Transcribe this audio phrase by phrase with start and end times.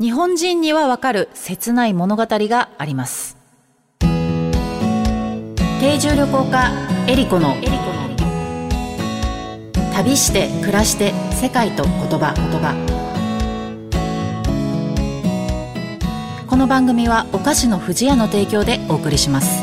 [0.00, 3.36] 日本人にはわかる切ない物語があります。
[4.00, 4.08] 定
[6.00, 6.72] 住旅行家
[7.06, 7.54] エリコの
[9.92, 10.16] 旅。
[10.16, 12.74] して暮らして世界と言葉言葉。
[16.48, 19.62] この番組はお菓子の不二家の提供でお送りします。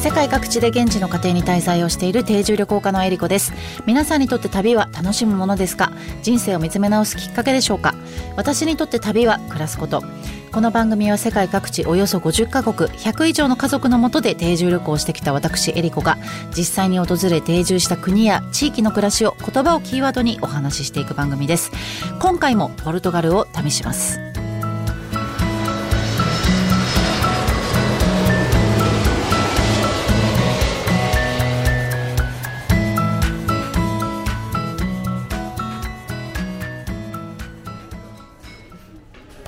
[0.00, 3.52] 世界各地で現地の家庭に滞在をしている定住旅行家のエリコです。
[3.86, 5.90] 皆さんにとって旅は楽しむものですか？
[6.22, 7.94] 人生を見つめ直すきっかけでしょうか？
[8.36, 10.02] 私にとって旅は暮らすこと。
[10.52, 16.16] この番組は世界各地およそ50カ国100以上の家族のもとで定住旅行してきた私エリコが
[16.56, 21.72] 実際に訪れ定住した国や地域の暮らしを言葉をキーワードにお話ししていく番組です。
[22.20, 24.33] 今回もポルトガルを旅します。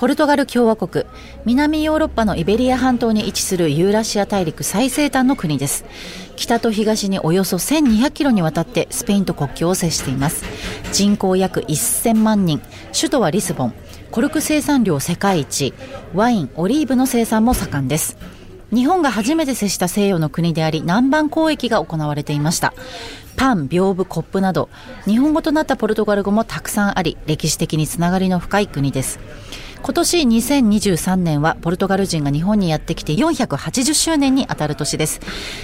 [0.07, 1.03] ポルトガル共和国
[1.43, 5.83] 南ヨーロッパのイベリア半島に位置するユーラシア大陸最西端の国です。
[6.37, 10.45] 北と東におよそ1200キロにわたってスペインと国境を接しています。
[10.93, 12.61] 人口約1000万人。
[12.97, 13.73] 首都はリスボン。
[14.09, 15.73] コルク生産量世界一。
[16.13, 18.17] ワインオリーブの生産も盛んです。
[18.73, 22.73] 日本が初めて接した西洋の国であり南蛮交易が行われていました。
[23.35, 24.69] パン、屏風、コップなど
[25.03, 29.19] 日本語となったポルトガル語もたくさんあり歴史的につながりの深い国です。
[29.81, 35.21] 今年2023年はポルトガル人が日本にやってきて480周年にあたる年です。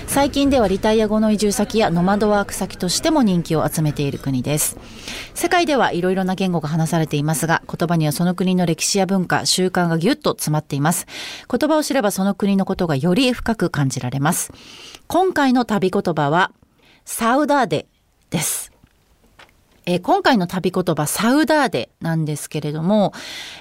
[0.08, 4.78] 最近ではリタイア後の移住先やノマドワーク先としても人気を集めている国です。
[5.34, 11.06] 世界ではいろいろな言語が話されていますが言葉にはその国の歴史や文化習慣がぎゅっと詰まっています。
[11.50, 14.52] 言葉を知ればその国のことがより深く感じられます。
[15.08, 16.52] 今回の旅言葉は
[17.06, 17.88] サウダーデ
[18.30, 18.73] です。
[19.86, 23.14] えー、今回の旅言葉サウダーデなんですけれども、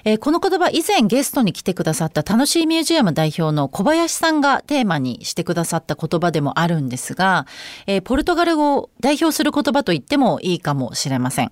[0.05, 7.47] えー、この言葉以前ゲストに来てくださった楽しいミュージアム代表の小林さんがテーマにしてくださった言葉でもあるんですが、
[7.87, 11.50] えー、ポルトガル語を代表する言葉と言ってもいいかもしれません、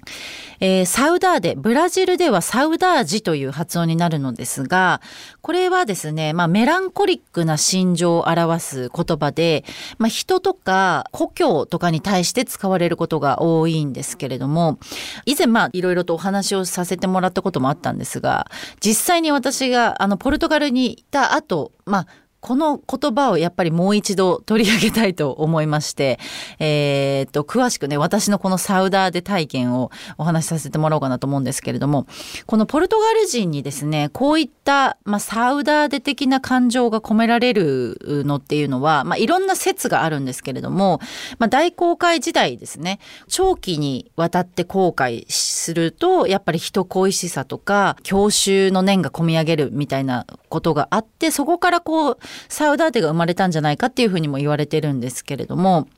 [0.61, 5.01] えサウダーデブラジルではサウダージという発音になるのですが
[5.41, 9.65] これはですね、まあ、メランコリックな心情を表す言葉で、
[9.99, 14.79] まあ、人とか故郷とかに対して使われることが多いんですけれどもも
[15.25, 18.47] 以前まあいろいろとお話をさせてもらったこともあったんですが
[18.81, 22.07] 実際に私があのポルトガルに行った後まあ
[22.41, 26.19] この言葉をやっぱりもう一度取り上げたいと思いまして、
[26.59, 32.07] えー、っと、詳しくね、私のこのサウダーで体験をお話しさせてもらおうかなと思うんですけれども、
[32.47, 34.60] このポルトガル人にですね、こういった、
[35.05, 41.01] まあ、サウダーで的な感情が込められるのっていうのは、まあ、いろんな説があるんですけれども、
[41.39, 55.89] まあ、大航海時代ですね、長期にわたって航海すると、やっぱり人恋しさとか、郷愁の念が込み上げるみたいなことがあって、そこからこう、サウダーテが生まれたんじゃないかっていうふうにも言われてるんですけれども、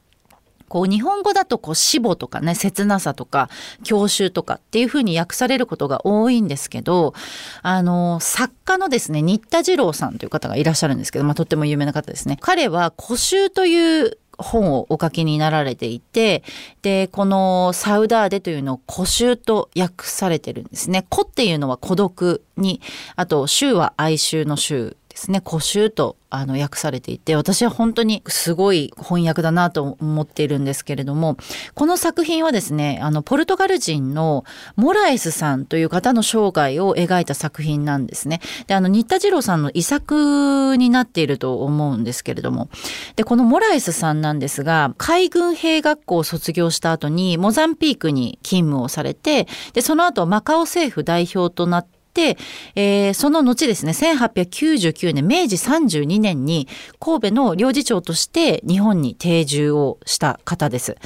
[0.72, 3.50] こう日本語だとこう死母とかね切なさとか
[3.83, 7.12] 郷愁とかっていうふうに訳されることが多いんですけど
[7.60, 16.43] あの作家のですね新田次郎さんという方がいらっしゃるんですけど、まあ、とっても有名な方ですね彼は古愁という本をお書きになられていて、
[16.81, 21.06] で、このサウダーデというのを孤愁と訳されてるんですね。
[21.10, 22.81] 孤っていうのは孤独に、
[23.15, 31.37] あと、衆は哀愁の衆ですね古集とあの訳されていて私は本当にすごい翻訳だなと思っているんですけれども
[31.75, 38.41] この作品はですねあのポルトガル人のモラエスさんという方の生涯を描いた作品なんですね。
[38.67, 42.71] であの新田次郎さんの遺作になっていると思うんですけれども
[43.17, 52.02] でこのモラエスさんなんですが海軍兵学校を卒業した後にモザンピークに勤務をされてでその後マカオ政府代表となって、
[52.75, 56.69] えー、その後ですね、1899年、明治32年に
[57.00, 60.97] 神戸の領事長として日本に定住をした方です。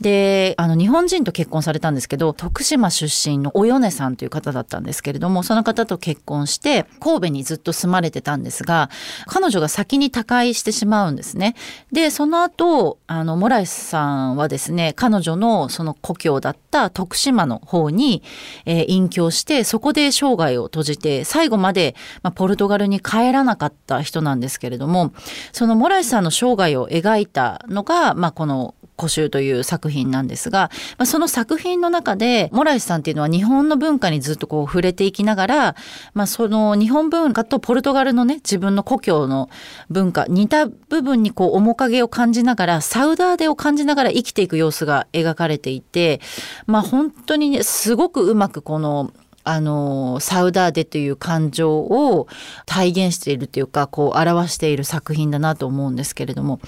[0.00, 8.90] で、あの、日本人と結婚されたんですけど、徳島出身のお米さんという方だったんですけれども、その方と結婚して、神戸にずっと住まれてたんですが、
[9.26, 11.54] 彼女が先に他界してしまうんですね。
[11.92, 18.22] で、その後、あの、モライスさんはですね、彼女のその故郷だった徳島の方に、
[18.64, 25.12] えー、隠居して、そこで生涯涯を閉じて最後まで、まあ、ポルトガルに帰らなかった人なんですけれども
[25.52, 35.76] そのモライスさんの生涯を描いたのが、まあ、この古集という作品なんですが、まあ、その作品の中でモライスさんっていうのは日本の文化にずっとこう触れていきながら、
[36.14, 39.50] まあ、その日本文化とポルトガルのね自分の故郷の
[39.90, 46.20] 文化似た部分にこう面影を感じながらサウダーデを感じながら生きていく様子が描かれていて、
[46.66, 49.12] まあ、本当にねすごくうまくこの
[49.48, 52.26] あのサウダーデという感情を
[52.66, 56.60] 体現しているというかこう表している作品だなと思うんですけれども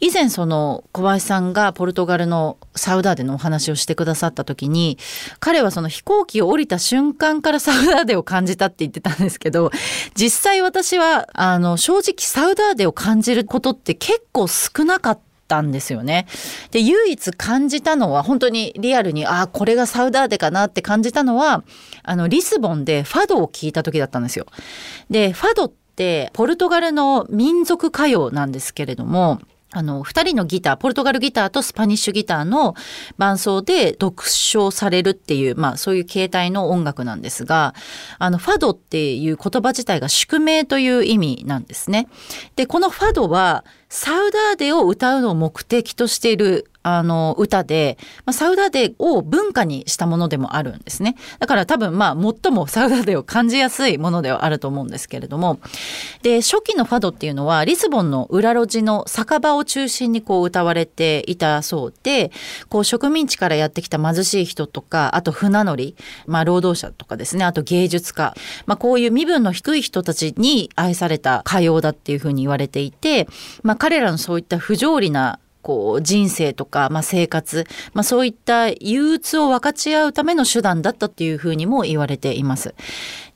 [0.00, 4.98] 以前その小林さんがポルトガルのサウダーデのお話をしてくださった時に
[5.40, 9.70] 彼はその飛行機を降りた瞬間からサウダーデを感じたって言ってたんですけど
[10.14, 16.26] 実際私はあの正直サウダーデを感じることって結構少なかったたんですよね。
[16.70, 21.64] で唯一感じたのは本当にリアルにああこれがサウダーデかなって感じたのは
[22.02, 24.46] あのリスボンでファドを聞いた時だったんですよ。
[25.10, 29.40] でファドってポルトガルの民族歌謡なんですけれども
[29.76, 32.74] あの、二人のギター、ポルトガルギターとスパニッシュギターの
[33.18, 37.74] 伴奏で読唱されるっていう、まあそういう形態の音楽なんですが、
[38.18, 42.08] あの、ファドっていう言葉自体が宿命という意味なんですね。
[42.56, 51.16] で、このファドは、サウダーデを歌うのを目的としているあの歌で、まあ、サウダーデを文化にしたものでもあるんですね。
[51.40, 55.58] だから多分まあ最もサウダーデを感じやすいものではあると思うんですけれども。
[56.22, 62.30] で、初期のファドっていうのはリスボンの裏路地の酒場を中心にこう歌われていたそうで、
[62.68, 65.96] こう植民地からやってきた貧しい人とか、あと船乗り、
[66.26, 68.32] まあ労働者とかですね、あと芸術家、
[68.66, 73.26] まあこういう身分の低い人たちに愛された歌謡だっていうふうに言われていて、
[73.64, 82.76] まあ彼らのそういった不条理なこう人生とか、まあ、生活、まあ、そういった憂鬱を分かち合うための手段だったっていうふうにも言われています。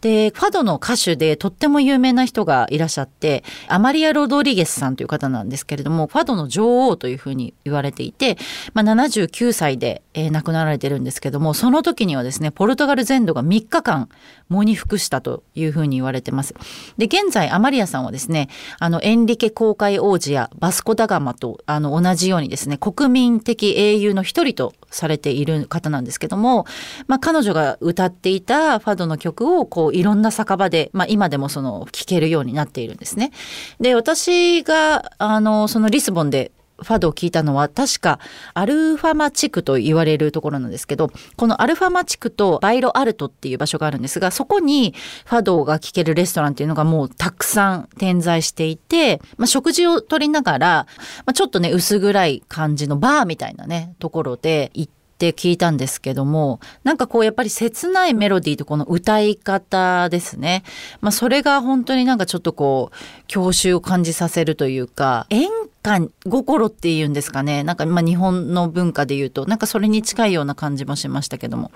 [0.00, 8.38] で、ファドの歌手でとっても有名な人がいらっしゃって、アマリア・ロドリゲスさんという方なんですけれども、ファドの女王というふうに言われていて、
[8.73, 14.08] まあ、79歳で、えー、亡くなられてるんですけども、その時にはですね、ポルトガル全土が3日間
[14.49, 16.55] 喪に服したというふうに言われてます。
[16.96, 18.49] で、現在アマリアさんはですね、
[18.79, 26.66] あの、エンリケ公開王子やバスコ・ダガマとあの同じようにですね、国民的英雄の一人とされている方なんですけども、
[27.06, 33.32] まあ、彼女が歌っていたファドの曲をこういろんな酒場で、まあ、今でもその聴けるようになっているんですね。
[33.81, 36.52] で私があのそのリスボンで
[36.82, 38.19] ファドを聞いたのは確か
[38.55, 44.94] アルファマ地区と言われるところなんですけどこのアルファマ地区とバイロアルトっていう場所があるんですがそこに
[45.25, 50.87] ファドが聴けるレストランっていうのがもうたくさん点在していて、まあ、食事をとりながら、
[51.27, 60.62] まあ、ちょっとね薄暗い感じのバーみたいなねところで行ってって聞いたんですけども、なんかこうやっぱり切ないメロディーとこの歌い方ですね。
[61.03, 62.97] まあそれが本当になんかちょっとこう、
[63.27, 65.50] 郷愁を感じさせるというか、演
[65.82, 67.65] 歌心っていうんですかね。
[67.65, 71.73] なんかまあ日本の文化で言うと、なんかそれに近いような感じもしましたけども。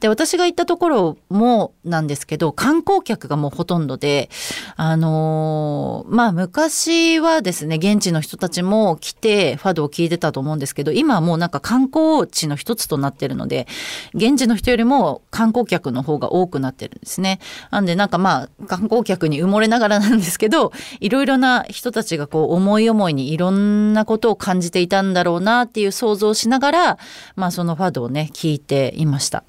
[0.00, 4.30] で、私が行ったところもなんですけど、観光客がもうほとんどで、
[4.76, 13.66] あのー、まあ昔はですね、現地の人たちも来てファドを聴いてたと思うんですけど、今はもうなんか観光地の一つとなってるので
[14.14, 17.40] 現地の人よりも観光客の方が多くなってるんですね。
[17.70, 26.98] なんでなんかまあ観光客に埋もれながらなんですけどいろいろな人たちがこう思い思いにいろんなことを感じていたんだろうなっていう想像をしながら、
[27.36, 29.44] まあ、そのファドをね聞いていました。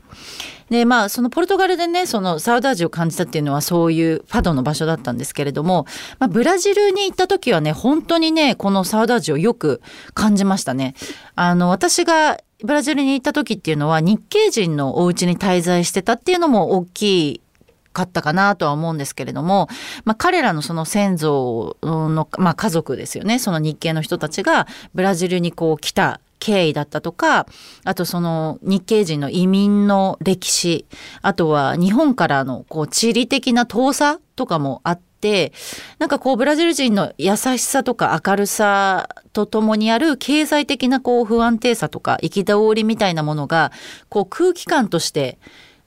[0.70, 5.86] でまあそのポルトガルでねそのサウダージを感じたっていうのはそういうファドの場所だったんですけれども、
[6.20, 9.82] まあ、ブラジルに行った時はね本当にねこのサウダージをよく
[10.14, 10.94] 感じましたね。
[11.36, 17.42] あの私がブラジルに行った時っていうのは日系人のお家に滞在してたっていうのも大きい
[17.94, 19.68] かったかなとは思うんですけれども、
[20.06, 23.40] まあ、彼らのその先祖の、まあ、家族ですよね。
[23.40, 27.48] その日系の人たちがブラジルにこう来た経緯だったとか
[27.84, 30.86] あとその日系人の移民の歴史
[31.22, 35.52] あとは日本からのこう地理的な遠さとかもあって、
[35.98, 43.74] なんかこうブラジル人の優しさとか明るさとともにある経済的なこう不安定さとか憤りみたいなものが
[44.08, 45.38] こう空気感として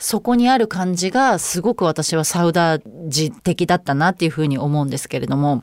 [0.02, 5.62] そこにある感じがすごく私はサウダージ的だったなっていうふうに思うんですけれども。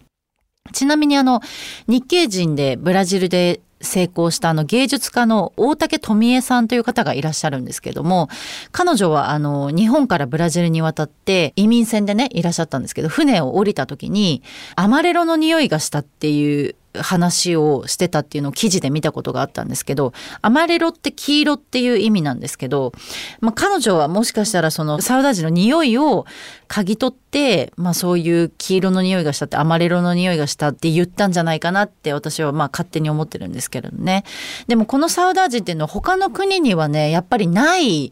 [0.72, 1.42] ちなみにあの
[1.88, 8.28] 日系人でブラジルで成功したあの芸術家の大竹富江さんという方がいらっしゃるんですけども
[8.72, 14.44] 彼女はあの日本からブラジルに渡って移民船でねいらっしゃったんですけど船を降りた時に
[14.76, 22.94] アマレロの匂いがしたっていう話をしてたっていうのを記事で見たことがあったんですけどアマレロって黄色っていう意味なんですけど、
[23.42, 26.26] まあ、彼女はもしかしたらそのサウダージの匂いを
[26.70, 34.24] 嗅ぎ取って、まあそういう黄色の匂いがしたって、アマレロの匂いがしたって言ったんじゃないかなって私はまあ勝手に思ってるんですけれどね。
[34.68, 38.12] でもこのサウダージっていうのは他の国にはね、やっぱりない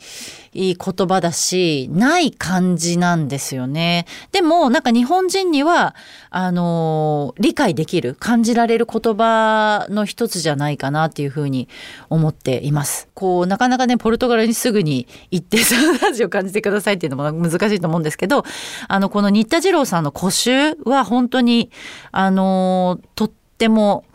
[0.53, 0.75] 言
[1.07, 4.07] 葉だし、ない感じなんですよね。
[4.31, 5.95] でも、なんか日本人には、
[6.31, 11.67] あのー、理解できる、感じられる言葉の一つじゃないかなっていうふうに
[12.09, 13.07] 思っています。
[13.13, 18.43] こう、なかなかね、ポルトガルにすぐに行ってサウダージを感じてくださいっていうのも難しいと思うんですけど、
[18.87, 21.69] あの、この新田次郎さんの古集は本当に、
[22.11, 24.05] あの、とっても、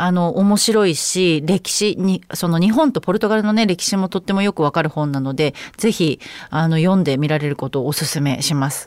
[0.00, 8.86] あの、面白いし、歴史に、その日本とポルトガルのね、歴史もとってもよくわかる本なので、ぜひ、あの、読んでみられることをお勧めします。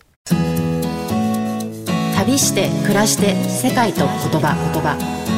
[2.25, 4.07] 旅して暮らして世界と言
[4.39, 5.30] 葉言葉。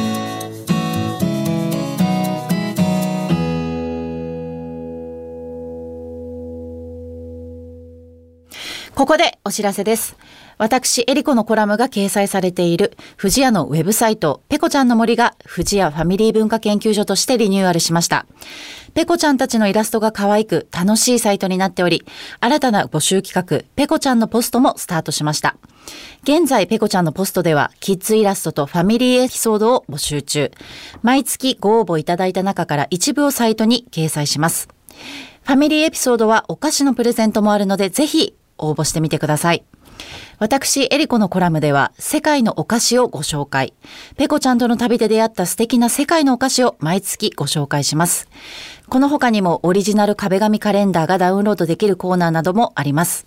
[8.94, 10.16] ここでお知らせです。
[10.56, 18.24] 私、エリコのコラムが掲載されている、富士屋のウェブサイト、ペコちゃんの森が、富士屋ファミリー文化研究所としてリニューアルしました。
[18.94, 22.04] ペコちゃんたちのイラストが可愛く、楽しいサイトになっており、
[22.38, 25.56] 新たな募集企画、ペコちゃんのポストもスタートしました。
[26.22, 30.52] 現在、ペコちゃんのポストでは、キッズイラストとファミリーエピソードを募集中。
[31.02, 34.68] 毎月ご応募いただいた中から一部をサイトに掲載します。
[35.42, 39.64] ファミリーエピソードはお菓子のプレゼントもあるので、ぜひ応募してみてください。
[40.38, 43.72] 私、エリコのコラムでは、世界のお菓子をご紹介。
[44.16, 48.28] ペコちゃんとの旅で出会った素敵な世界のお菓子を毎月ご紹介します。
[48.88, 53.26] この他にもオリジナル壁紙カレンダーがダウンロードできるコーナーなどもあります。